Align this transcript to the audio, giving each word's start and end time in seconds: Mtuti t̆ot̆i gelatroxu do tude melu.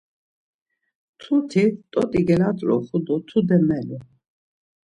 Mtuti 1.13 1.63
t̆ot̆i 1.91 2.21
gelatroxu 2.27 2.97
do 3.05 3.15
tude 3.27 3.57
melu. 3.67 3.97